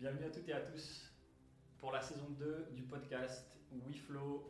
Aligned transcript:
Bienvenue 0.00 0.26
à 0.26 0.30
toutes 0.30 0.48
et 0.48 0.52
à 0.52 0.60
tous 0.60 1.10
pour 1.80 1.90
la 1.90 2.00
saison 2.00 2.28
2 2.38 2.68
du 2.76 2.84
podcast 2.84 3.50
WeFlow. 3.72 4.48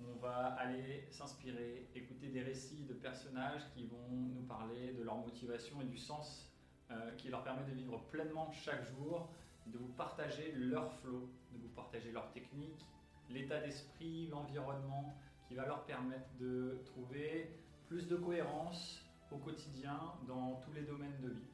On 0.00 0.16
va 0.16 0.48
aller 0.48 1.08
s'inspirer, 1.10 1.88
écouter 1.94 2.28
des 2.28 2.42
récits 2.42 2.84
de 2.84 2.92
personnages 2.92 3.62
qui 3.74 3.86
vont 3.86 4.10
nous 4.10 4.42
parler 4.42 4.92
de 4.92 5.02
leur 5.02 5.16
motivation 5.16 5.80
et 5.80 5.86
du 5.86 5.96
sens 5.96 6.52
euh, 6.90 7.10
qui 7.12 7.30
leur 7.30 7.42
permet 7.42 7.64
de 7.64 7.74
vivre 7.74 7.98
pleinement 8.10 8.50
chaque 8.52 8.84
jour, 8.84 9.30
de 9.66 9.78
vous 9.78 9.88
partager 9.94 10.52
leur 10.52 10.92
flow, 11.00 11.26
de 11.52 11.58
vous 11.58 11.72
partager 11.74 12.12
leur 12.12 12.30
technique, 12.32 12.84
l'état 13.30 13.60
d'esprit, 13.60 14.26
l'environnement 14.26 15.16
qui 15.48 15.54
va 15.54 15.64
leur 15.64 15.86
permettre 15.86 16.28
de 16.38 16.82
trouver 16.84 17.50
plus 17.88 18.06
de 18.08 18.16
cohérence 18.16 19.02
au 19.32 19.38
quotidien 19.38 19.98
dans 20.28 20.56
tous 20.56 20.74
les 20.74 20.82
domaines 20.82 21.18
de 21.22 21.30
vie. 21.30 21.48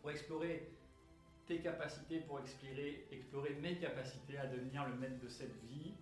Pour 0.00 0.10
explorer 0.10 0.70
tes 1.48 1.60
capacités 1.60 2.20
pour 2.20 2.38
explorer, 2.40 3.08
explorer 3.10 3.54
mes 3.54 3.78
capacités 3.78 4.36
à 4.36 4.46
devenir 4.46 4.86
le 4.86 4.94
maître 4.96 5.18
de 5.18 5.28
cette 5.28 5.56
vie, 5.64 5.94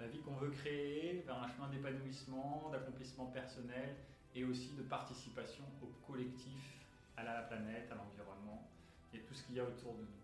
la 0.00 0.08
vie 0.08 0.20
qu'on 0.20 0.34
veut 0.34 0.50
créer 0.50 1.22
vers 1.26 1.42
un 1.42 1.48
chemin 1.48 1.68
d'épanouissement, 1.68 2.70
d'accomplissement 2.72 3.26
personnel 3.26 3.94
et 4.34 4.44
aussi 4.44 4.72
de 4.72 4.82
participation 4.82 5.62
au 5.82 6.10
collectif, 6.10 6.78
à 7.18 7.22
la 7.22 7.42
planète, 7.42 7.92
à 7.92 7.96
l'environnement 7.96 8.66
et 9.12 9.18
tout 9.20 9.34
ce 9.34 9.44
qu'il 9.44 9.56
y 9.56 9.60
a 9.60 9.64
autour 9.64 9.92
de 9.92 10.00
nous. 10.00 10.22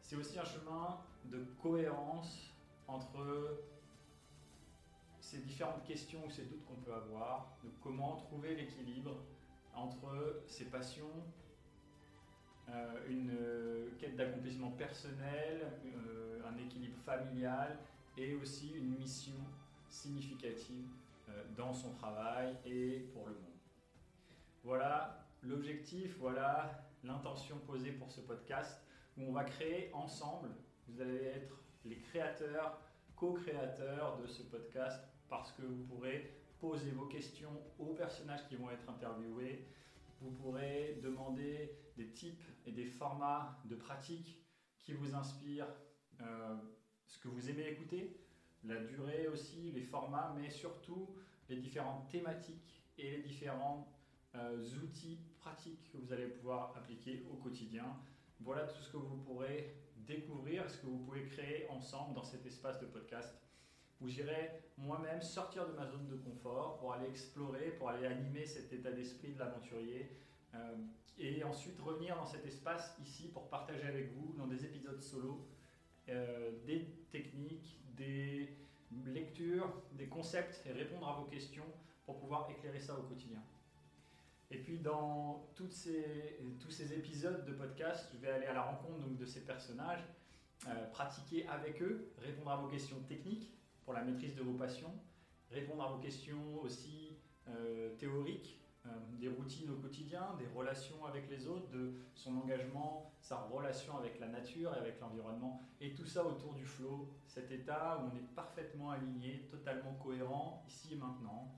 C'est 0.00 0.16
aussi 0.16 0.38
un 0.38 0.44
chemin 0.44 0.98
de 1.26 1.44
cohérence 1.62 2.54
entre 2.88 3.58
ces 5.20 5.38
différentes 5.38 5.84
questions 5.84 6.24
ou 6.26 6.30
ces 6.30 6.44
doutes 6.44 6.64
qu'on 6.64 6.80
peut 6.80 6.94
avoir, 6.94 7.54
de 7.62 7.68
comment 7.82 8.16
trouver 8.16 8.54
l'équilibre 8.54 9.22
entre 9.74 10.42
ses 10.46 10.64
passions 10.64 11.22
euh, 12.68 13.08
une 13.08 13.30
euh, 13.38 13.90
quête 13.98 14.16
d'accomplissement 14.16 14.70
personnel, 14.70 15.72
euh, 15.84 16.40
un 16.46 16.56
équilibre 16.58 16.98
familial 17.04 17.76
et 18.16 18.34
aussi 18.34 18.72
une 18.74 18.96
mission 18.96 19.34
significative 19.88 20.86
dans 21.56 21.72
son 21.72 21.92
travail 21.92 22.54
et 22.66 23.08
pour 23.12 23.26
le 23.26 23.32
monde. 23.32 23.58
Voilà 24.64 25.26
l'objectif, 25.42 26.16
voilà 26.18 26.86
l'intention 27.04 27.56
posée 27.66 27.92
pour 27.92 28.10
ce 28.10 28.20
podcast 28.20 28.82
où 29.16 29.22
on 29.28 29.32
va 29.32 29.44
créer 29.44 29.90
ensemble, 29.94 30.50
vous 30.88 31.00
allez 31.00 31.24
être 31.24 31.54
les 31.84 31.96
créateurs, 31.96 32.80
co-créateurs 33.16 34.18
de 34.18 34.26
ce 34.26 34.42
podcast 34.42 35.02
parce 35.28 35.52
que 35.52 35.62
vous 35.62 35.84
pourrez 35.84 36.30
poser 36.60 36.90
vos 36.90 37.06
questions 37.06 37.60
aux 37.78 37.94
personnages 37.94 38.46
qui 38.48 38.56
vont 38.56 38.70
être 38.70 38.88
interviewés, 38.88 39.66
vous 40.22 40.30
pourrez 40.30 41.00
demander 41.02 41.76
des 41.96 42.12
types 42.12 42.44
et 42.64 42.72
des 42.72 42.86
formats 42.86 43.60
de 43.64 43.74
pratiques 43.74 44.40
qui 44.78 44.92
vous 44.92 45.14
inspirent 45.14 45.72
euh, 46.20 46.56
ce 47.06 47.18
que 47.18 47.28
vous 47.28 47.50
aimez 47.50 47.68
écouter, 47.68 48.16
la 48.64 48.76
durée 48.84 49.28
aussi, 49.28 49.72
les 49.72 49.82
formats, 49.82 50.34
mais 50.38 50.50
surtout 50.50 51.14
les 51.48 51.56
différentes 51.56 52.08
thématiques 52.08 52.82
et 52.96 53.10
les 53.16 53.22
différents 53.22 53.92
euh, 54.34 54.64
outils 54.82 55.18
pratiques 55.38 55.90
que 55.92 55.98
vous 55.98 56.12
allez 56.12 56.28
pouvoir 56.28 56.74
appliquer 56.76 57.26
au 57.30 57.36
quotidien. 57.36 57.96
Voilà 58.40 58.64
tout 58.64 58.80
ce 58.80 58.90
que 58.90 58.96
vous 58.96 59.16
pourrez 59.18 59.76
découvrir, 59.96 60.68
ce 60.70 60.78
que 60.78 60.86
vous 60.86 60.98
pouvez 60.98 61.24
créer 61.24 61.68
ensemble 61.68 62.14
dans 62.14 62.24
cet 62.24 62.46
espace 62.46 62.80
de 62.80 62.86
podcast 62.86 63.34
où 64.02 64.08
j'irai 64.08 64.62
moi-même 64.76 65.22
sortir 65.22 65.66
de 65.68 65.72
ma 65.72 65.86
zone 65.86 66.06
de 66.08 66.16
confort 66.16 66.78
pour 66.78 66.92
aller 66.92 67.08
explorer, 67.08 67.70
pour 67.78 67.88
aller 67.88 68.06
animer 68.06 68.46
cet 68.46 68.72
état 68.72 68.90
d'esprit 68.90 69.32
de 69.32 69.38
l'aventurier. 69.38 70.16
Euh, 70.54 70.76
et 71.18 71.44
ensuite 71.44 71.78
revenir 71.80 72.16
dans 72.16 72.26
cet 72.26 72.44
espace 72.46 72.96
ici 73.02 73.28
pour 73.28 73.48
partager 73.48 73.86
avec 73.86 74.12
vous 74.12 74.32
dans 74.36 74.46
des 74.46 74.64
épisodes 74.64 75.00
solo 75.00 75.46
euh, 76.08 76.50
des 76.66 76.86
techniques, 77.10 77.80
des 77.96 78.56
lectures, 79.06 79.72
des 79.92 80.08
concepts 80.08 80.62
et 80.66 80.72
répondre 80.72 81.08
à 81.08 81.14
vos 81.14 81.26
questions 81.26 81.64
pour 82.04 82.18
pouvoir 82.18 82.50
éclairer 82.50 82.80
ça 82.80 82.98
au 82.98 83.02
quotidien. 83.02 83.42
Et 84.50 84.58
puis 84.58 84.78
dans 84.78 85.46
tous 85.54 85.70
ces 85.70 86.92
épisodes 86.92 87.44
de 87.44 87.52
podcast, 87.52 88.10
je 88.12 88.18
vais 88.18 88.30
aller 88.30 88.46
à 88.46 88.52
la 88.52 88.62
rencontre 88.62 88.98
donc, 88.98 89.16
de 89.16 89.24
ces 89.24 89.40
personnages, 89.44 90.04
euh, 90.68 90.86
pratiquer 90.90 91.46
avec 91.48 91.80
eux, 91.80 92.12
répondre 92.18 92.50
à 92.50 92.56
vos 92.56 92.68
questions 92.68 93.00
techniques, 93.08 93.50
la 93.92 94.02
maîtrise 94.02 94.34
de 94.34 94.42
vos 94.42 94.54
passions, 94.54 94.92
répondre 95.50 95.82
à 95.82 95.88
vos 95.88 95.98
questions 95.98 96.60
aussi 96.62 97.18
euh, 97.48 97.94
théoriques, 97.96 98.60
euh, 98.86 98.90
des 99.18 99.28
routines 99.28 99.70
au 99.70 99.76
quotidien, 99.76 100.34
des 100.38 100.46
relations 100.46 101.04
avec 101.06 101.28
les 101.30 101.46
autres, 101.46 101.68
de 101.70 101.92
son 102.14 102.36
engagement, 102.36 103.12
sa 103.20 103.36
relation 103.36 103.96
avec 103.96 104.18
la 104.18 104.28
nature 104.28 104.74
et 104.74 104.78
avec 104.78 105.00
l'environnement, 105.00 105.62
et 105.80 105.94
tout 105.94 106.06
ça 106.06 106.24
autour 106.24 106.54
du 106.54 106.64
flow, 106.64 107.08
cet 107.26 107.50
état 107.50 108.00
où 108.00 108.10
on 108.12 108.16
est 108.16 108.34
parfaitement 108.34 108.90
aligné, 108.90 109.46
totalement 109.50 109.94
cohérent, 109.94 110.64
ici 110.66 110.94
et 110.94 110.96
maintenant, 110.96 111.54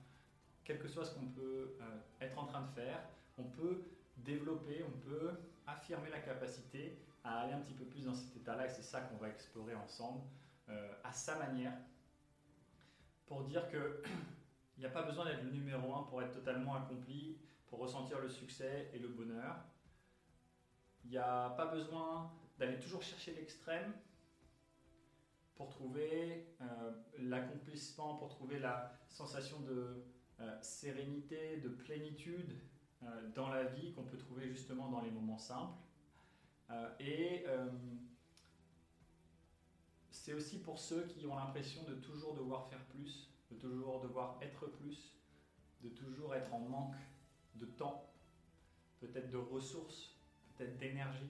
quel 0.63 0.79
que 0.79 0.87
soit 0.87 1.05
ce 1.05 1.15
qu'on 1.15 1.27
peut 1.27 1.77
euh, 1.81 1.99
être 2.21 2.37
en 2.37 2.45
train 2.45 2.61
de 2.61 2.69
faire, 2.69 2.99
on 3.37 3.43
peut 3.43 3.83
développer, 4.17 4.83
on 4.83 5.09
peut 5.09 5.31
affirmer 5.67 6.09
la 6.09 6.19
capacité 6.19 6.99
à 7.23 7.39
aller 7.39 7.53
un 7.53 7.59
petit 7.59 7.73
peu 7.73 7.85
plus 7.85 8.05
dans 8.05 8.13
cet 8.13 8.35
état-là, 8.37 8.65
et 8.65 8.69
c'est 8.69 8.83
ça 8.83 9.01
qu'on 9.01 9.17
va 9.17 9.29
explorer 9.29 9.75
ensemble, 9.75 10.21
à 11.03 11.13
sa 11.13 11.37
manière, 11.37 11.73
pour 13.25 13.43
dire 13.43 13.69
que 13.69 14.01
il 14.77 14.81
n'y 14.81 14.85
a 14.85 14.89
pas 14.89 15.03
besoin 15.03 15.25
d'être 15.25 15.43
le 15.43 15.51
numéro 15.51 15.93
un 15.95 16.03
pour 16.03 16.21
être 16.21 16.31
totalement 16.31 16.75
accompli, 16.75 17.37
pour 17.67 17.79
ressentir 17.79 18.19
le 18.19 18.29
succès 18.29 18.89
et 18.93 18.99
le 18.99 19.07
bonheur. 19.07 19.55
Il 21.03 21.11
n'y 21.11 21.17
a 21.17 21.49
pas 21.51 21.67
besoin 21.67 22.31
d'aller 22.57 22.79
toujours 22.79 23.01
chercher 23.03 23.33
l'extrême 23.33 23.93
pour 25.55 25.69
trouver 25.69 26.47
euh, 26.61 26.91
l'accomplissement, 27.19 28.15
pour 28.15 28.29
trouver 28.29 28.59
la 28.59 28.91
sensation 29.07 29.59
de 29.61 30.03
euh, 30.41 30.61
sérénité, 30.61 31.57
de 31.57 31.69
plénitude 31.69 32.59
euh, 33.03 33.29
dans 33.33 33.49
la 33.49 33.63
vie 33.63 33.93
qu'on 33.93 34.03
peut 34.03 34.17
trouver 34.17 34.49
justement 34.49 34.89
dans 34.89 35.01
les 35.01 35.11
moments 35.11 35.37
simples. 35.37 35.79
et 36.99 37.45
c'est 40.25 40.33
aussi 40.33 40.57
pour 40.57 40.79
ceux 40.79 41.03
qui 41.03 41.27
ont 41.27 41.35
l'impression 41.35 41.83
de 41.83 41.93
toujours 41.93 42.33
devoir 42.33 42.67
faire 42.67 42.83
plus, 42.85 43.29
de 43.51 43.57
toujours 43.57 44.01
devoir 44.01 44.39
être 44.41 44.65
plus, 44.65 45.13
de 45.83 45.89
toujours 45.89 46.33
être 46.33 46.51
en 46.51 46.61
manque 46.61 46.95
de 47.53 47.67
temps, 47.67 48.11
peut-être 49.01 49.29
de 49.29 49.37
ressources, 49.37 50.15
peut-être 50.47 50.79
d'énergie, 50.79 51.29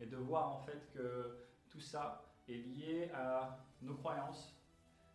et 0.00 0.06
de 0.06 0.16
voir 0.16 0.56
en 0.56 0.58
fait 0.60 0.90
que 0.94 1.36
tout 1.68 1.80
ça 1.80 2.32
est 2.48 2.54
lié 2.54 3.10
à 3.12 3.62
nos 3.82 3.96
croyances 3.96 4.58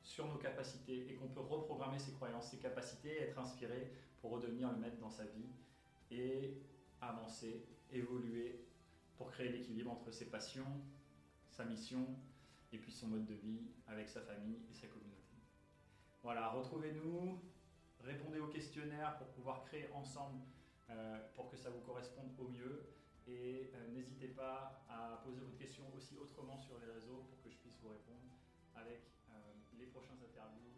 sur 0.04 0.28
nos 0.28 0.38
capacités 0.38 1.12
et 1.12 1.16
qu'on 1.16 1.30
peut 1.30 1.40
reprogrammer 1.40 1.98
ces 1.98 2.12
croyances, 2.12 2.52
ces 2.52 2.60
capacités, 2.60 3.24
être 3.24 3.40
inspiré 3.40 3.92
pour 4.22 4.34
redevenir 4.34 4.72
le 4.72 4.78
maître 4.78 5.00
dans 5.00 5.10
sa 5.10 5.26
vie 5.26 5.50
et 6.12 6.62
avancer, 7.02 7.66
évoluer 7.92 8.64
pour 9.18 9.32
créer 9.32 9.50
l'équilibre 9.50 9.90
entre 9.90 10.12
ses 10.12 10.26
passions, 10.26 10.80
sa 11.50 11.66
mission, 11.66 12.06
et 12.72 12.78
puis 12.78 12.92
son 12.92 13.08
mode 13.08 13.26
de 13.26 13.34
vie 13.34 13.72
avec 13.88 14.10
sa 14.10 14.22
famille 14.22 14.62
et 14.70 14.74
sa 14.74 14.88
communauté. 14.88 15.36
Voilà, 16.24 16.50
retrouvez-nous, 16.50 17.40
répondez 18.00 18.40
aux 18.40 18.48
questionnaires 18.48 19.18
pour 19.18 19.28
pouvoir 19.28 19.64
créer 19.66 19.90
ensemble 19.94 20.42
euh, 20.90 21.20
pour 21.34 21.50
que 21.50 21.58
ça 21.58 21.70
vous 21.70 21.82
corresponde 21.82 22.32
au 22.40 22.48
mieux. 22.48 22.90
Et 23.28 23.72
euh, 23.74 23.88
n'hésitez 23.94 24.28
pas 24.28 24.86
à 24.90 25.22
poser 25.24 25.42
votre 25.42 25.58
question 25.58 25.84
aussi 25.96 26.16
autrement 26.18 26.58
sur 26.58 26.78
les 26.80 26.92
réseaux 26.92 27.26
pour 27.30 27.42
que 27.42 27.50
je 27.50 27.58
puisse 27.58 27.78
vous 27.82 27.90
répondre 27.90 28.38
avec 28.76 29.02
euh, 29.30 29.34
les 29.78 29.86
prochains 29.88 30.14
interviews, 30.14 30.76